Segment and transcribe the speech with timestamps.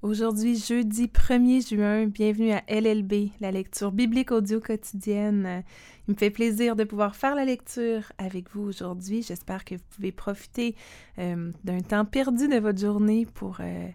[0.00, 5.64] Aujourd'hui, jeudi 1er juin, bienvenue à LLB, la lecture biblique audio quotidienne.
[6.06, 9.24] Il me fait plaisir de pouvoir faire la lecture avec vous aujourd'hui.
[9.24, 10.76] J'espère que vous pouvez profiter
[11.18, 13.88] euh, d'un temps perdu de votre journée pour euh,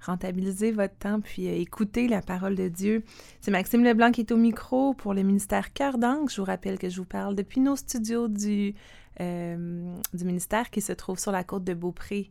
[0.00, 3.04] rentabiliser votre temps puis euh, écouter la parole de Dieu.
[3.42, 6.30] C'est Maxime Leblanc qui est au micro pour le ministère Cœur d'Angle.
[6.30, 8.74] Je vous rappelle que je vous parle depuis nos studios du,
[9.20, 12.30] du ministère qui se trouve sur la côte de Beaupré.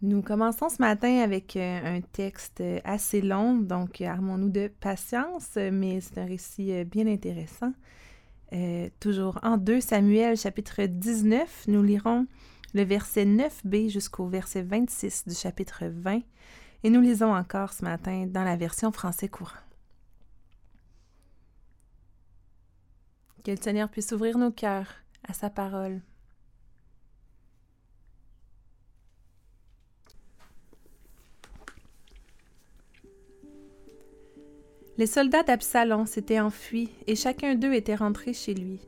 [0.00, 5.56] Nous commençons ce matin avec euh, un texte euh, assez long, donc armons-nous de patience,
[5.56, 7.72] mais c'est un récit euh, bien intéressant.
[9.00, 12.26] toujours en 2 Samuel chapitre 19, nous lirons
[12.74, 16.20] le verset 9b jusqu'au verset 26 du chapitre 20
[16.84, 19.50] et nous lisons encore ce matin dans la version français courant.
[23.42, 24.94] Que le Seigneur puisse ouvrir nos cœurs
[25.28, 26.00] à sa parole.
[34.98, 38.80] Les soldats d'Absalom s'étaient enfuis et chacun d'eux était rentré chez lui.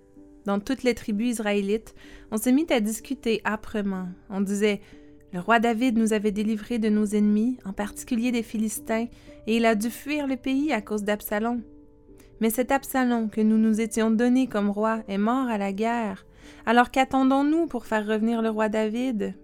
[0.45, 1.95] Dans toutes les tribus israélites,
[2.33, 4.09] on se mit à discuter âprement.
[4.29, 4.81] On disait
[5.33, 9.07] Le roi David nous avait délivrés de nos ennemis, en particulier des Philistins,
[9.47, 11.63] et il a dû fuir le pays à cause d'Absalom.
[12.41, 16.27] Mais cet Absalom que nous nous étions donné comme roi est mort à la guerre.
[16.67, 19.37] Alors qu'attendons-nous pour faire revenir le roi David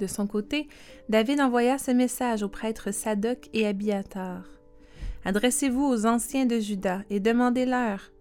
[0.00, 0.66] De son côté,
[1.08, 4.54] David envoya ce message aux prêtres Sadoc et Abiatar.
[5.24, 8.12] Adressez-vous aux anciens de Juda et demandez-leur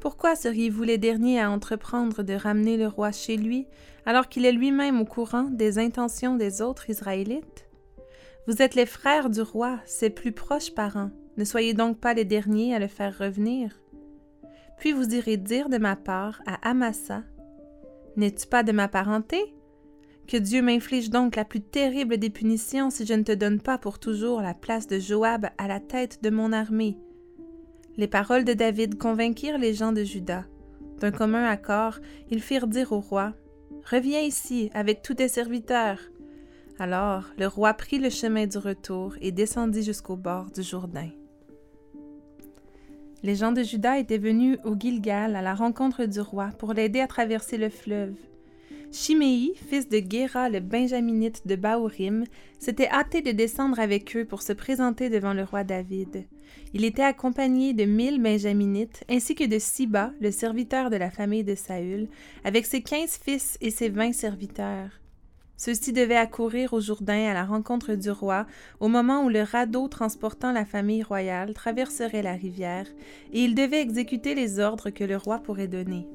[0.00, 3.66] Pourquoi seriez-vous les derniers à entreprendre de ramener le roi chez lui,
[4.04, 7.66] alors qu'il est lui-même au courant des intentions des autres Israélites?
[8.46, 11.10] Vous êtes les frères du roi, ses plus proches parents.
[11.36, 13.80] Ne soyez donc pas les derniers à le faire revenir.
[14.78, 17.24] Puis vous irez dire de ma part à Amasa
[18.16, 19.55] N'es-tu pas de ma parenté?
[20.26, 23.78] Que Dieu m'inflige donc la plus terrible des punitions si je ne te donne pas
[23.78, 26.98] pour toujours la place de Joab à la tête de mon armée.
[27.96, 30.44] Les paroles de David convainquirent les gens de Juda.
[31.00, 31.98] D'un commun accord,
[32.30, 33.34] ils firent dire au roi
[33.90, 36.00] Reviens ici avec tous tes serviteurs.
[36.78, 41.08] Alors le roi prit le chemin du retour et descendit jusqu'au bord du Jourdain.
[43.22, 47.00] Les gens de Juda étaient venus au Gilgal à la rencontre du roi pour l'aider
[47.00, 48.14] à traverser le fleuve.
[48.98, 52.24] Chiméi, fils de Guéra le benjaminite de Baorim,
[52.58, 56.24] s'était hâté de descendre avec eux pour se présenter devant le roi David.
[56.72, 61.44] Il était accompagné de mille benjaminites ainsi que de Siba, le serviteur de la famille
[61.44, 62.08] de Saül,
[62.42, 64.88] avec ses quinze fils et ses vingt serviteurs.
[65.58, 68.46] Ceux-ci devaient accourir au Jourdain à la rencontre du roi
[68.80, 72.86] au moment où le radeau transportant la famille royale traverserait la rivière,
[73.34, 76.06] et ils devaient exécuter les ordres que le roi pourrait donner.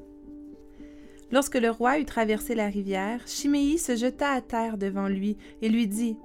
[1.32, 5.70] Lorsque le roi eut traversé la rivière, Chiméi se jeta à terre devant lui et
[5.70, 6.18] lui dit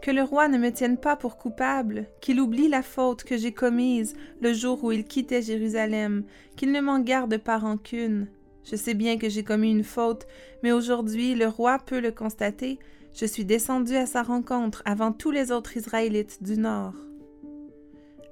[0.00, 3.52] Que le roi ne me tienne pas pour coupable, qu'il oublie la faute que j'ai
[3.52, 6.22] commise le jour où il quittait Jérusalem,
[6.56, 8.28] qu'il ne m'en garde pas rancune.
[8.62, 10.26] Je sais bien que j'ai commis une faute,
[10.62, 12.78] mais aujourd'hui le roi peut le constater.
[13.12, 16.94] Je suis descendu à sa rencontre avant tous les autres Israélites du nord.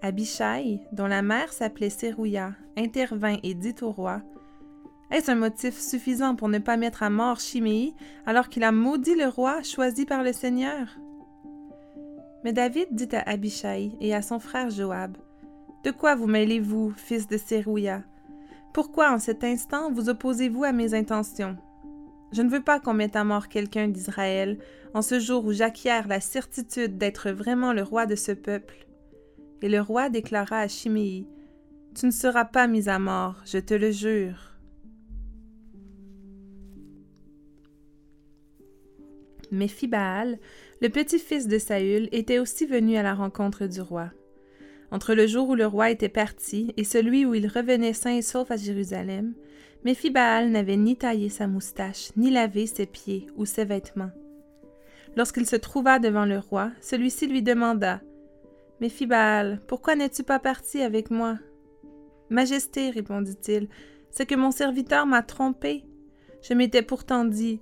[0.03, 4.23] Abishai, dont la mère s'appelait Sérouia, intervint et dit au roi
[5.13, 9.15] est-ce un motif suffisant pour ne pas mettre à mort Chiméi alors qu'il a maudit
[9.15, 10.89] le roi choisi par le Seigneur?
[12.45, 15.17] Mais David dit à Abishai et à son frère Joab
[15.85, 18.03] De quoi vous mêlez-vous, fils de Sérouia
[18.73, 21.59] Pourquoi en cet instant vous opposez-vous à mes intentions?
[22.33, 24.59] Je ne veux pas qu'on mette à mort quelqu'un d'Israël
[24.95, 28.87] en ce jour où j'acquiers la certitude d'être vraiment le roi de ce peuple.
[29.61, 31.27] Et le roi déclara à Chiméi
[31.95, 34.52] Tu ne seras pas mis à mort, je te le jure.
[39.53, 40.39] Méphibaal,
[40.81, 44.11] le petit-fils de Saül, était aussi venu à la rencontre du roi.
[44.91, 48.23] Entre le jour où le roi était parti et celui où il revenait sain et
[48.23, 49.35] sauf à Jérusalem,
[49.85, 54.11] Méphibaal n'avait ni taillé sa moustache, ni lavé ses pieds ou ses vêtements.
[55.17, 58.01] Lorsqu'il se trouva devant le roi, celui-ci lui demanda
[58.81, 61.39] Méphibaal, pourquoi n'es-tu pas parti avec moi
[62.31, 63.69] Majesté, répondit-il,
[64.11, 65.85] c'est que mon serviteur m'a trompé.
[66.43, 67.61] Je m'étais pourtant dit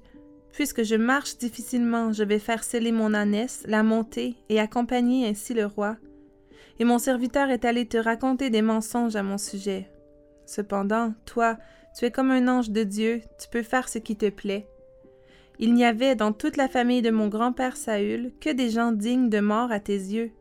[0.52, 5.54] Puisque je marche difficilement, je vais faire sceller mon ânesse, la monter et accompagner ainsi
[5.54, 5.96] le roi.
[6.78, 9.90] Et mon serviteur est allé te raconter des mensonges à mon sujet.
[10.46, 11.58] Cependant, toi,
[11.96, 14.66] tu es comme un ange de Dieu, tu peux faire ce qui te plaît.
[15.58, 19.28] Il n'y avait dans toute la famille de mon grand-père Saül que des gens dignes
[19.28, 20.32] de mort à tes yeux.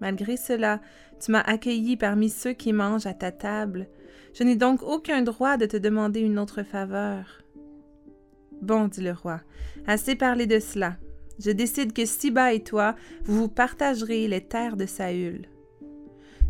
[0.00, 0.80] Malgré cela,
[1.18, 3.88] tu m'as accueilli parmi ceux qui mangent à ta table.
[4.34, 7.40] Je n'ai donc aucun droit de te demander une autre faveur.
[8.62, 9.40] Bon, dit le roi,
[9.86, 10.96] assez parlé de cela.
[11.38, 15.48] Je décide que Siba et toi, vous vous partagerez les terres de Saül.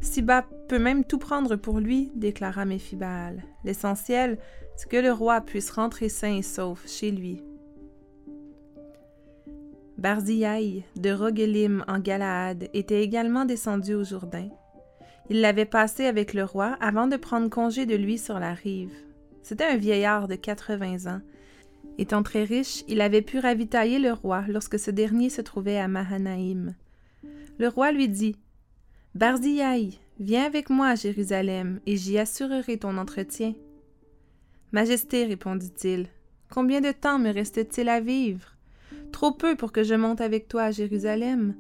[0.01, 3.43] Siba peut même tout prendre pour lui, déclara Méphibaal.
[3.65, 4.39] L'essentiel,
[4.77, 7.43] c'est que le roi puisse rentrer sain et sauf chez lui.
[9.99, 14.51] Barziaï de Rogelim en Galaad était également descendu au Jourdain.
[15.31, 18.93] Il l'avait passé avec le roi avant de prendre congé de lui sur la rive.
[19.43, 21.21] C'était un vieillard de quatre-vingts ans.
[21.99, 25.89] Étant très riche, il avait pu ravitailler le roi lorsque ce dernier se trouvait à
[25.89, 26.75] Mahanaïm.
[27.59, 28.37] Le roi lui dit
[29.15, 33.55] Barziaï, viens avec moi à Jérusalem, et j'y assurerai ton entretien.
[34.73, 36.09] Majesté, répondit-il,
[36.51, 38.53] combien de temps me reste-t-il à vivre?
[39.11, 41.55] Trop peu pour que je monte avec toi à Jérusalem.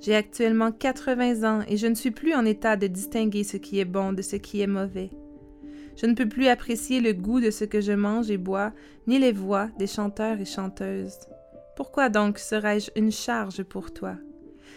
[0.00, 3.80] J'ai actuellement quatre-vingts ans et je ne suis plus en état de distinguer ce qui
[3.80, 5.10] est bon de ce qui est mauvais.
[6.00, 8.72] Je ne peux plus apprécier le goût de ce que je mange et bois,
[9.08, 11.18] ni les voix des chanteurs et chanteuses.
[11.74, 14.14] Pourquoi donc serais-je une charge pour toi?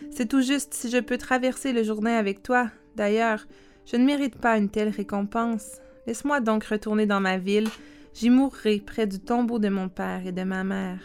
[0.09, 2.71] C'est tout juste si je peux traverser le Jourdain avec toi.
[2.95, 3.45] D'ailleurs,
[3.85, 5.79] je ne mérite pas une telle récompense.
[6.07, 7.68] Laisse-moi donc retourner dans ma ville,
[8.15, 11.01] j'y mourrai près du tombeau de mon père et de ma mère.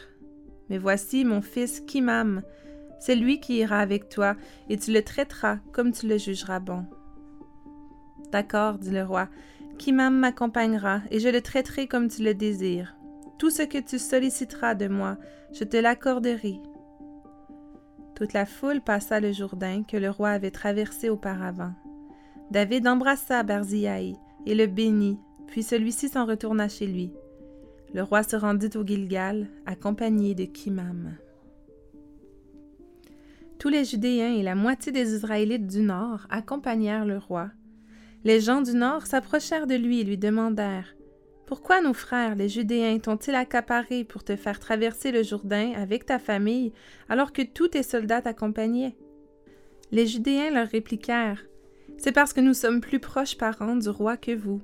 [0.70, 2.40] Mais voici mon fils Kimam,
[3.00, 4.34] c'est lui qui ira avec toi,
[4.70, 6.86] et tu le traiteras comme tu le jugeras bon.
[8.32, 9.28] D'accord, dit le roi,
[9.76, 12.96] Kimam m'accompagnera, et je le traiterai comme tu le désires.
[13.38, 15.18] Tout ce que tu solliciteras de moi,
[15.52, 16.60] je te l'accorderai.
[18.14, 21.72] Toute la foule passa le Jourdain que le roi avait traversé auparavant.
[22.50, 27.12] David embrassa Barziaï et le bénit, puis celui-ci s'en retourna chez lui.
[27.92, 31.16] Le roi se rendit au Gilgal, accompagné de Kimam.
[33.58, 37.50] Tous les Judéens et la moitié des Israélites du nord accompagnèrent le roi.
[38.24, 40.96] Les gens du nord s'approchèrent de lui et lui demandèrent
[41.46, 46.18] Pourquoi nos frères, les Judéens, t'ont-ils accaparé pour te faire traverser le Jourdain avec ta
[46.18, 46.72] famille,
[47.08, 48.96] alors que tous tes soldats t'accompagnaient
[49.92, 51.44] Les Judéens leur répliquèrent
[51.98, 54.60] C'est parce que nous sommes plus proches parents du roi que vous.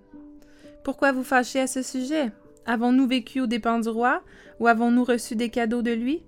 [0.84, 2.32] Pourquoi vous fâchez à ce sujet?
[2.66, 4.22] Avons-nous vécu aux dépens du roi,
[4.60, 6.22] ou avons-nous reçu des cadeaux de lui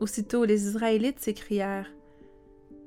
[0.00, 1.90] Aussitôt les Israélites s'écrièrent.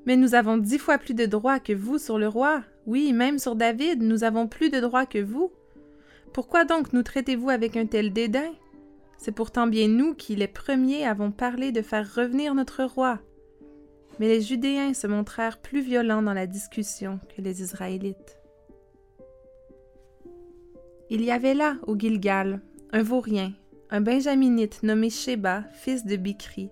[0.06, 2.64] Mais nous avons dix fois plus de droits que vous sur le roi.
[2.86, 5.52] Oui, même sur David, nous avons plus de droits que vous.
[6.34, 8.52] Pourquoi donc nous traitez-vous avec un tel dédain?
[9.18, 13.20] C'est pourtant bien nous qui, les premiers, avons parlé de faire revenir notre roi.
[14.20, 18.38] Mais les Judéens se montrèrent plus violents dans la discussion que les Israélites.
[21.10, 23.54] Il y avait là, au Gilgal, un vaurien,
[23.90, 26.70] un benjaminite nommé Sheba, fils de Bikri,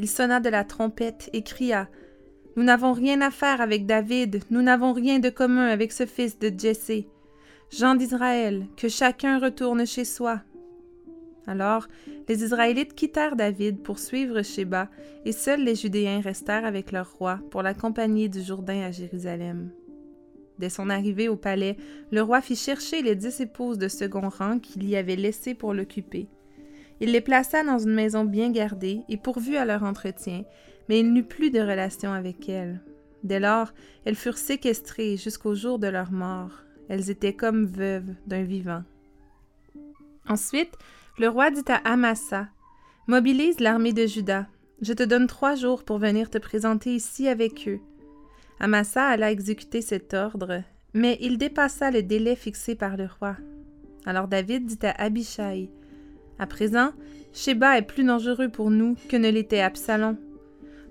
[0.00, 1.86] il sonna de la trompette et cria
[2.56, 6.38] Nous n'avons rien à faire avec David, nous n'avons rien de commun avec ce fils
[6.38, 7.08] de Jessé.
[7.70, 10.40] Jean d'Israël, que chacun retourne chez soi.
[11.46, 11.86] Alors
[12.28, 14.88] les Israélites quittèrent David pour suivre Sheba,
[15.24, 19.70] et seuls les Judéens restèrent avec leur roi pour l'accompagner du Jourdain à Jérusalem.
[20.58, 21.76] Dès son arrivée au palais,
[22.10, 25.72] le roi fit chercher les dix épouses de second rang qu'il y avait laissées pour
[25.72, 26.28] l'occuper.
[27.00, 30.42] Il les plaça dans une maison bien gardée et pourvue à leur entretien,
[30.88, 32.80] mais il n'eut plus de relation avec elles.
[33.22, 33.72] Dès lors,
[34.04, 36.52] elles furent séquestrées jusqu'au jour de leur mort.
[36.88, 38.82] Elles étaient comme veuves d'un vivant.
[40.28, 40.72] Ensuite,
[41.18, 42.48] le roi dit à Amasa
[43.06, 44.46] Mobilise l'armée de Juda.
[44.80, 47.80] Je te donne trois jours pour venir te présenter ici avec eux.
[48.60, 50.62] Amasa alla exécuter cet ordre,
[50.94, 53.36] mais il dépassa le délai fixé par le roi.
[54.06, 55.70] Alors David dit à Abishai
[56.40, 56.92] à présent,
[57.34, 60.16] Sheba est plus dangereux pour nous que ne l'était Absalom.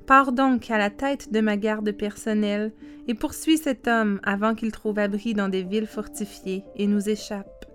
[0.09, 2.73] Pars donc à la tête de ma garde personnelle
[3.07, 7.65] et poursuis cet homme avant qu'il trouve abri dans des villes fortifiées et nous échappe.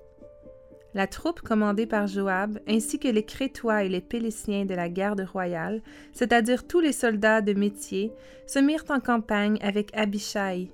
[0.94, 5.20] La troupe commandée par Joab, ainsi que les Crétois et les Péléciens de la garde
[5.20, 5.80] royale,
[6.12, 8.10] c'est-à-dire tous les soldats de métier,
[8.48, 10.72] se mirent en campagne avec Abishai.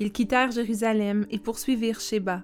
[0.00, 2.42] Ils quittèrent Jérusalem et poursuivirent Sheba.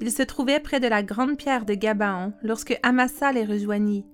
[0.00, 4.04] Il se trouvait près de la grande pierre de Gabaon lorsque Amasa les rejoignit.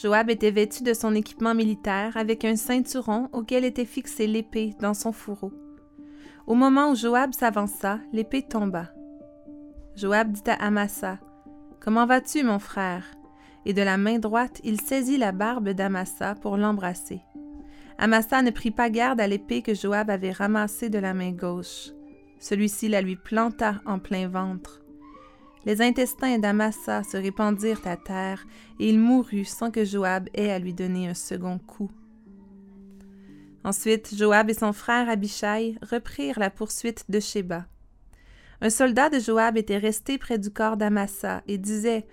[0.00, 4.94] Joab était vêtu de son équipement militaire avec un ceinturon auquel était fixée l'épée dans
[4.94, 5.52] son fourreau.
[6.46, 8.94] Au moment où Joab s'avança, l'épée tomba.
[9.96, 11.18] Joab dit à Amasa
[11.80, 13.04] Comment vas-tu, mon frère?
[13.66, 17.20] Et de la main droite, il saisit la barbe d'Amasa pour l'embrasser.
[17.98, 21.90] Amasa ne prit pas garde à l'épée que Joab avait ramassée de la main gauche.
[22.38, 24.79] Celui-ci la lui planta en plein ventre.
[25.66, 28.46] Les intestins d'Amasa se répandirent à terre,
[28.78, 31.90] et il mourut sans que Joab ait à lui donner un second coup.
[33.62, 37.66] Ensuite, Joab et son frère Abishai reprirent la poursuite de Sheba.
[38.62, 42.06] Un soldat de Joab était resté près du corps d'Amasa et disait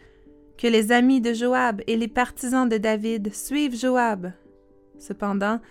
[0.57, 4.33] Que les amis de Joab et les partisans de David suivent Joab.
[4.99, 5.61] Cependant,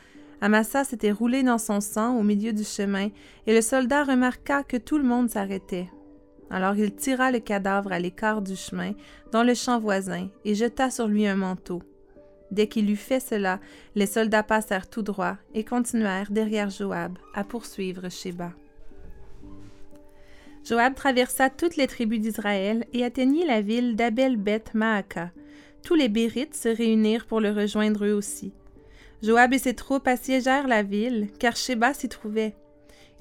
[0.41, 3.09] Amasa s'était roulé dans son sang au milieu du chemin,
[3.47, 5.89] et le soldat remarqua que tout le monde s'arrêtait.
[6.51, 8.93] Alors il tira le cadavre à l'écart du chemin,
[9.33, 11.83] dans le champ voisin, et jeta sur lui un manteau.
[12.51, 13.59] Dès qu'il eut fait cela,
[13.95, 18.53] les soldats passèrent tout droit et continuèrent derrière Joab à poursuivre Sheba.
[20.65, 25.31] Joab traversa toutes les tribus d'Israël et atteignit la ville d'Abel-Beth Maaka.
[25.85, 28.53] Tous les Bérites se réunirent pour le rejoindre eux aussi.
[29.23, 32.55] Joab et ses troupes assiégèrent la ville, car Sheba s'y trouvait.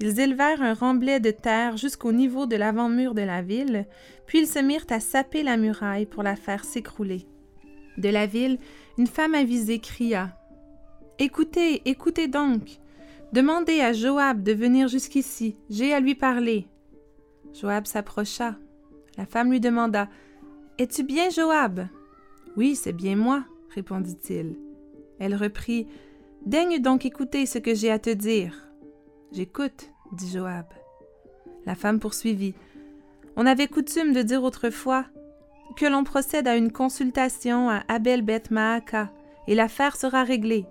[0.00, 3.86] Ils élevèrent un remblai de terre jusqu'au niveau de l'avant-mur de la ville,
[4.26, 7.26] puis ils se mirent à saper la muraille pour la faire s'écrouler.
[7.96, 8.58] De la ville,
[8.98, 10.36] une femme avisée cria
[11.18, 12.78] Écoutez, écoutez donc
[13.32, 16.66] Demandez à Joab de venir jusqu'ici, j'ai à lui parler.
[17.54, 18.56] Joab s'approcha.
[19.16, 20.08] La femme lui demanda
[20.78, 21.88] Es-tu bien, Joab
[22.56, 24.56] Oui, c'est bien moi, répondit-il.
[25.18, 25.86] Elle reprit
[26.44, 28.65] Daigne donc écouter ce que j'ai à te dire.
[29.36, 30.64] J'écoute, dit Joab.
[31.66, 32.54] La femme poursuivit.
[33.36, 35.04] On avait coutume de dire autrefois
[35.76, 39.12] que l'on procède à une consultation à Abel Beth Maaka
[39.46, 40.64] et l'affaire sera réglée.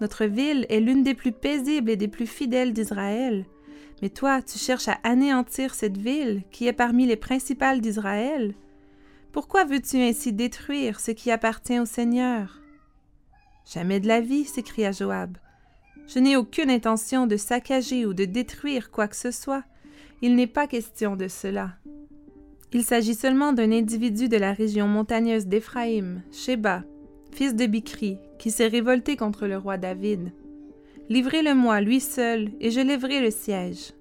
[0.00, 3.46] Notre ville est l'une des plus paisibles et des plus fidèles d'Israël.
[4.02, 8.56] Mais toi, tu cherches à anéantir cette ville qui est parmi les principales d'Israël.
[9.30, 12.60] Pourquoi veux-tu ainsi détruire ce qui appartient au Seigneur?
[13.72, 15.38] Jamais de la vie, s'écria Joab.
[16.08, 19.62] Je n'ai aucune intention de saccager ou de détruire quoi que ce soit.
[20.22, 21.72] Il n'est pas question de cela.
[22.72, 26.82] Il s'agit seulement d'un individu de la région montagneuse d'Éphraïm, Sheba,
[27.32, 30.32] fils de Bikri, qui s'est révolté contre le roi David.
[31.10, 33.92] Livrez-le-moi, lui seul, et je lèverai le siège.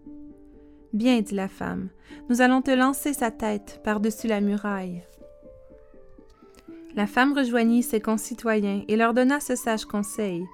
[0.93, 1.89] Bien, dit la femme,
[2.29, 5.03] nous allons te lancer sa tête par-dessus la muraille.
[6.95, 10.45] La femme rejoignit ses concitoyens et leur donna ce sage conseil.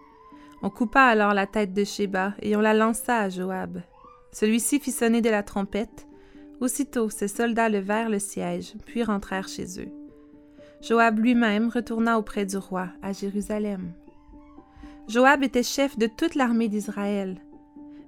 [0.65, 3.81] On coupa alors la tête de Sheba et on la lança à Joab.
[4.31, 6.07] Celui-ci fit sonner de la trompette.
[6.61, 9.91] Aussitôt, ses soldats levèrent le siège, puis rentrèrent chez eux.
[10.81, 13.91] Joab lui-même retourna auprès du roi à Jérusalem.
[15.09, 17.41] Joab était chef de toute l'armée d'Israël.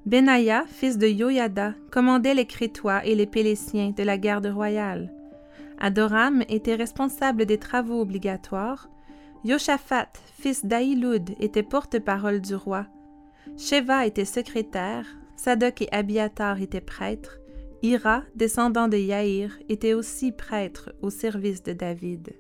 [0.05, 5.11] Benaïa, fils de Yoyada, commandait les Crétois et les Pélésiens de la garde royale.
[5.77, 8.89] Adoram était responsable des travaux obligatoires.
[9.45, 10.07] Yoshaphat,
[10.39, 12.87] fils d'Aïloud, était porte-parole du roi.
[13.57, 15.05] Sheva était secrétaire.
[15.35, 17.37] Sadok et Abiatar étaient prêtres.
[17.83, 22.33] Ira, descendant de Yaïr, était aussi prêtre au service de David.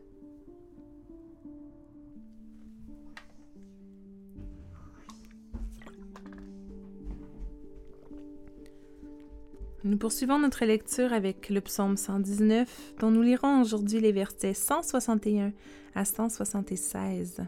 [9.85, 15.51] Nous poursuivons notre lecture avec le psaume 119, dont nous lirons aujourd'hui les versets 161
[15.93, 17.41] à 176.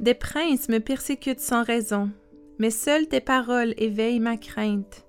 [0.00, 2.08] Des princes me persécutent sans raison,
[2.58, 5.04] mais seules tes paroles éveillent ma crainte.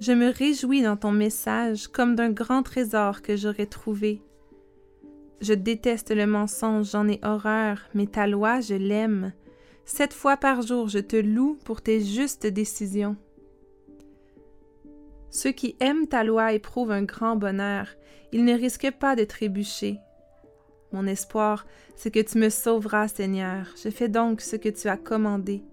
[0.00, 4.22] Je me réjouis dans ton message comme d'un grand trésor que j'aurais trouvé.
[5.40, 9.32] Je déteste le mensonge, j'en ai horreur, mais ta loi, je l'aime.
[9.84, 13.16] Sept fois par jour, je te loue pour tes justes décisions.
[15.30, 17.88] Ceux qui aiment ta loi éprouvent un grand bonheur.
[18.32, 19.98] Ils ne risquent pas de trébucher.
[20.92, 23.66] Mon espoir, c'est que tu me sauveras, Seigneur.
[23.82, 25.64] Je fais donc ce que tu as commandé.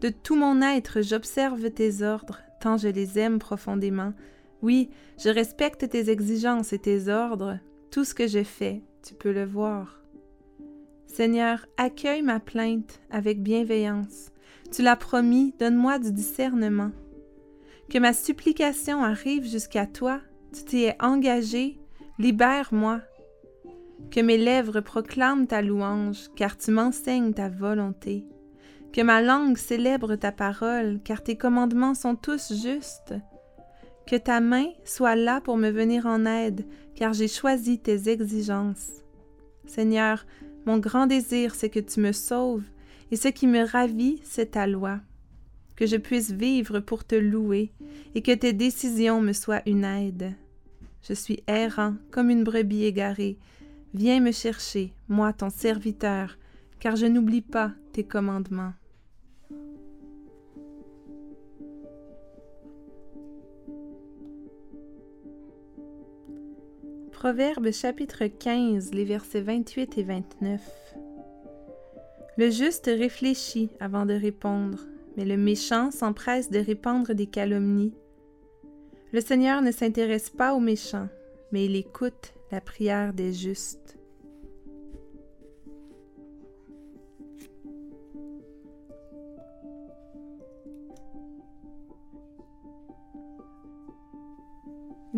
[0.00, 4.14] De tout mon être, j'observe tes ordres, tant je les aime profondément.
[4.62, 7.58] Oui, je respecte tes exigences et tes ordres.
[7.90, 9.99] Tout ce que je fais, tu peux le voir.
[11.12, 14.30] Seigneur, accueille ma plainte avec bienveillance.
[14.70, 16.92] Tu l'as promis, donne-moi du discernement.
[17.90, 20.20] Que ma supplication arrive jusqu'à toi,
[20.54, 21.80] tu t'y es engagé,
[22.20, 23.00] libère-moi.
[24.12, 28.24] Que mes lèvres proclament ta louange, car tu m'enseignes ta volonté.
[28.92, 33.14] Que ma langue célèbre ta parole, car tes commandements sont tous justes.
[34.06, 36.64] Que ta main soit là pour me venir en aide,
[36.94, 39.02] car j'ai choisi tes exigences.
[39.66, 40.24] Seigneur,
[40.66, 42.64] mon grand désir, c'est que tu me sauves,
[43.10, 45.00] et ce qui me ravit, c'est ta loi.
[45.76, 47.72] Que je puisse vivre pour te louer,
[48.14, 50.34] et que tes décisions me soient une aide.
[51.02, 53.38] Je suis errant comme une brebis égarée.
[53.94, 56.36] Viens me chercher, moi ton serviteur,
[56.78, 58.74] car je n'oublie pas tes commandements.
[67.20, 70.62] Proverbe chapitre 15, les versets 28 et 29.
[72.38, 74.78] Le juste réfléchit avant de répondre,
[75.18, 77.92] mais le méchant s'empresse de répandre des calomnies.
[79.12, 81.10] Le Seigneur ne s'intéresse pas aux méchants,
[81.52, 83.98] mais il écoute la prière des justes.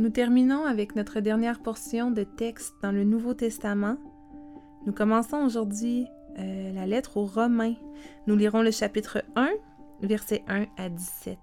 [0.03, 3.99] Nous terminons avec notre dernière portion de texte dans le Nouveau Testament.
[4.85, 6.09] Nous commençons aujourd'hui
[6.41, 7.77] euh, la lettre aux Romains.
[8.27, 9.51] Nous lirons le chapitre 1,
[10.01, 11.39] versets 1 à 17.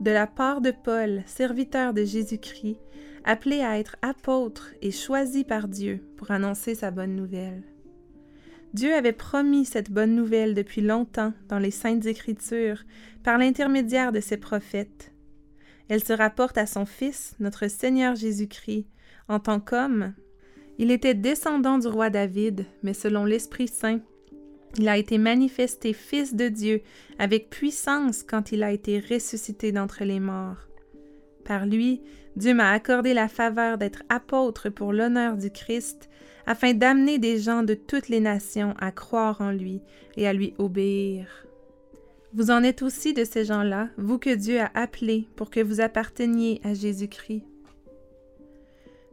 [0.00, 2.80] De la part de Paul, serviteur de Jésus-Christ,
[3.22, 7.62] appelé à être apôtre et choisi par Dieu pour annoncer sa bonne nouvelle.
[8.74, 12.82] Dieu avait promis cette bonne nouvelle depuis longtemps dans les saintes écritures
[13.24, 15.12] par l'intermédiaire de ses prophètes.
[15.88, 18.86] Elle se rapporte à son Fils, notre Seigneur Jésus-Christ,
[19.28, 20.14] en tant qu'homme.
[20.78, 24.00] Il était descendant du roi David, mais selon l'Esprit Saint,
[24.76, 26.82] il a été manifesté Fils de Dieu
[27.18, 30.67] avec puissance quand il a été ressuscité d'entre les morts.
[31.48, 32.02] Par lui,
[32.36, 36.10] Dieu m'a accordé la faveur d'être apôtre pour l'honneur du Christ
[36.44, 39.80] afin d'amener des gens de toutes les nations à croire en lui
[40.18, 41.46] et à lui obéir.
[42.34, 45.80] Vous en êtes aussi de ces gens-là, vous que Dieu a appelés pour que vous
[45.80, 47.44] apparteniez à Jésus-Christ.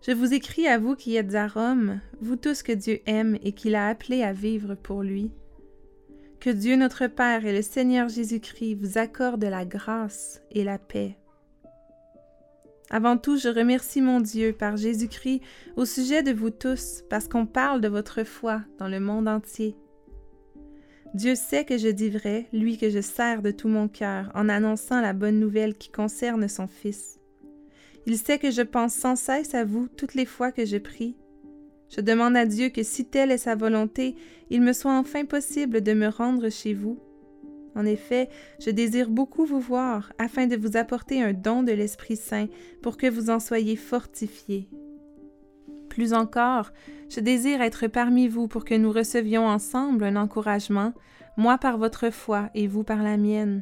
[0.05, 3.53] Je vous écris à vous qui êtes à Rome, vous tous que Dieu aime et
[3.53, 5.31] qu'il a appelés à vivre pour lui.
[6.41, 11.15] Que Dieu notre Père et le Seigneur Jésus-Christ vous accordent la grâce et la paix.
[12.91, 15.41] Avant tout, je remercie mon Dieu par Jésus-Christ
[15.75, 19.75] au sujet de vous tous, parce qu'on parle de votre foi dans le monde entier.
[21.15, 24.49] Dieu sait que je dis vrai, lui que je sers de tout mon cœur en
[24.49, 27.19] annonçant la bonne nouvelle qui concerne son Fils.
[28.05, 31.15] Il sait que je pense sans cesse à vous toutes les fois que je prie.
[31.89, 34.15] Je demande à Dieu que si telle est sa volonté,
[34.49, 36.99] il me soit enfin possible de me rendre chez vous
[37.75, 38.29] en effet,
[38.59, 42.47] je désire beaucoup vous voir afin de vous apporter un don de l'Esprit Saint
[42.81, 44.69] pour que vous en soyez fortifiés.
[45.89, 46.71] Plus encore,
[47.09, 50.93] je désire être parmi vous pour que nous recevions ensemble un encouragement,
[51.37, 53.61] moi par votre foi et vous par la mienne.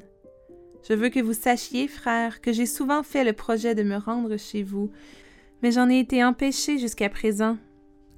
[0.88, 4.38] Je veux que vous sachiez, frères, que j'ai souvent fait le projet de me rendre
[4.38, 4.92] chez vous,
[5.62, 7.58] mais j'en ai été empêché jusqu'à présent.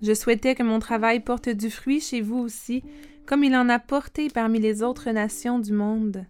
[0.01, 2.83] Je souhaitais que mon travail porte du fruit chez vous aussi,
[3.25, 6.25] comme il en a porté parmi les autres nations du monde.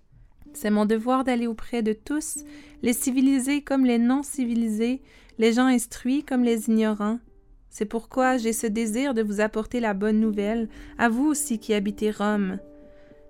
[0.54, 2.46] C'est mon devoir d'aller auprès de tous,
[2.82, 5.02] les civilisés comme les non civilisés,
[5.38, 7.20] les gens instruits comme les ignorants.
[7.70, 11.74] C'est pourquoi j'ai ce désir de vous apporter la bonne nouvelle, à vous aussi qui
[11.74, 12.60] habitez Rome.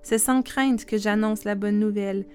[0.03, 2.27] C'est sans crainte que j'annonce la bonne nouvelle.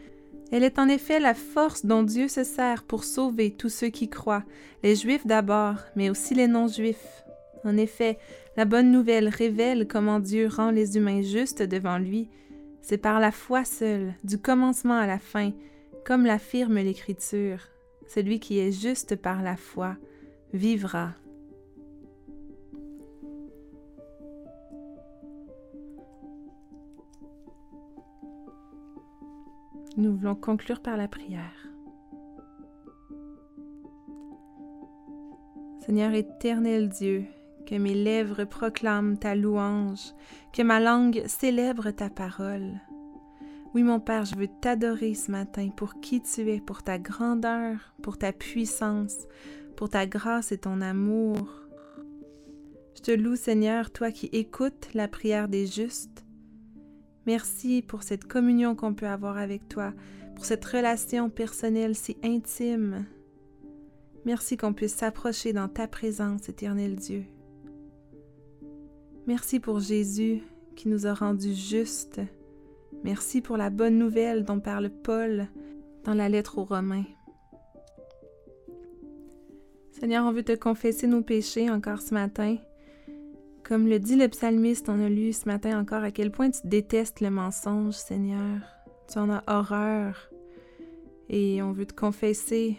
[0.50, 4.08] Elle est en effet la force dont Dieu se sert pour sauver tous ceux qui
[4.08, 4.42] croient,
[4.82, 7.24] les Juifs d'abord, mais aussi les non-Juifs.
[7.64, 8.18] En effet,
[8.57, 12.29] la bonne nouvelle révèle comment Dieu rend les humains justes devant lui.
[12.81, 15.53] C'est par la foi seule, du commencement à la fin,
[16.05, 17.68] comme l'affirme l'Écriture.
[18.07, 19.96] Celui qui est juste par la foi
[20.53, 21.11] vivra.
[29.96, 31.68] Nous voulons conclure par la prière.
[35.85, 37.25] Seigneur éternel Dieu,
[37.70, 40.12] que mes lèvres proclament ta louange,
[40.52, 42.80] que ma langue célèbre ta parole.
[43.74, 47.94] Oui, mon Père, je veux t'adorer ce matin pour qui tu es, pour ta grandeur,
[48.02, 49.14] pour ta puissance,
[49.76, 51.38] pour ta grâce et ton amour.
[52.96, 56.24] Je te loue, Seigneur, toi qui écoutes la prière des justes.
[57.26, 59.92] Merci pour cette communion qu'on peut avoir avec toi,
[60.35, 63.06] pour cette relation personnelle si intime.
[64.24, 67.26] Merci qu'on puisse s'approcher dans ta présence, éternel Dieu.
[69.26, 70.42] Merci pour Jésus
[70.76, 72.20] qui nous a rendus justes.
[73.04, 75.46] Merci pour la bonne nouvelle dont parle Paul
[76.04, 77.04] dans la lettre aux Romains.
[79.92, 82.56] Seigneur, on veut te confesser nos péchés encore ce matin.
[83.62, 86.61] Comme le dit le psalmiste, on a lu ce matin encore à quel point tu
[86.64, 88.61] détestes le mensonge, Seigneur.
[89.12, 90.30] Tu en as horreur.
[91.28, 92.78] Et on veut te confesser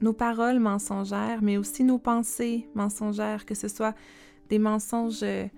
[0.00, 3.94] nos paroles mensongères, mais aussi nos pensées mensongères, que ce soit
[4.54, 5.48] des mensonges euh,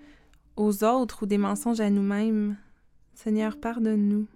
[0.56, 2.56] aux autres ou des mensonges à nous-mêmes.
[3.12, 4.26] Seigneur, pardonne-nous.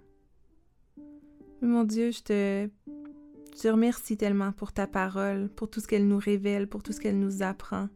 [1.63, 2.69] Mon Dieu, je te,
[3.55, 6.91] je te remercie tellement pour ta parole, pour tout ce qu'elle nous révèle, pour tout
[6.91, 7.89] ce qu'elle nous apprend,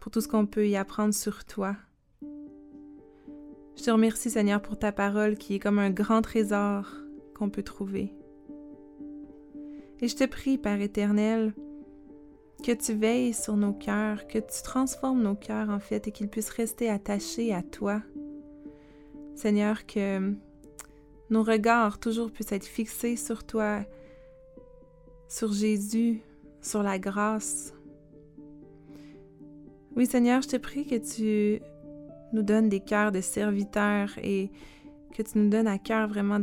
[0.00, 1.76] pour tout ce qu'on peut y apprendre sur toi.
[3.76, 6.90] Je te remercie, Seigneur, pour ta parole qui est comme un grand trésor
[7.34, 8.14] qu'on peut trouver.
[10.00, 11.52] Et je te prie, Père éternel,
[12.64, 16.28] que tu veilles sur nos cœurs, que tu transformes nos cœurs en fait et qu'ils
[16.28, 18.02] puissent rester attachés à toi.
[19.34, 20.34] Seigneur, que
[21.30, 23.84] nos regards toujours puissent être fixés sur toi
[25.28, 26.22] sur Jésus,
[26.62, 27.74] sur la grâce.
[29.94, 31.62] Oui, Seigneur, je te prie que tu
[32.32, 34.50] nous donnes des cœurs de serviteurs et
[35.14, 36.40] que tu nous donnes à cœur vraiment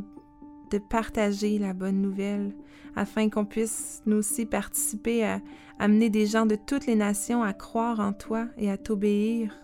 [0.76, 2.54] de partager la bonne nouvelle
[2.98, 5.40] afin qu'on puisse nous aussi participer à
[5.80, 9.58] amener des gens de toutes les nations à croire en toi et à t'obéir.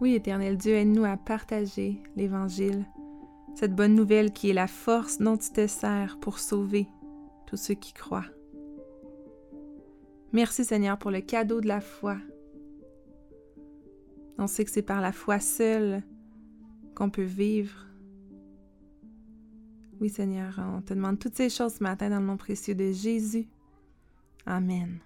[0.00, 2.84] Oui, éternel Dieu, aide-nous à partager l'Évangile,
[3.54, 6.88] cette bonne nouvelle qui est la force dont tu te sers pour sauver
[7.46, 8.26] tous ceux qui croient.
[10.32, 12.16] Merci Seigneur pour le cadeau de la foi.
[14.38, 16.02] On sait que c'est par la foi seule
[16.96, 17.91] qu'on peut vivre.
[20.02, 22.90] Oui Seigneur, on te demande toutes ces choses ce matin dans le nom précieux de
[22.90, 23.46] Jésus.
[24.44, 24.98] Amen.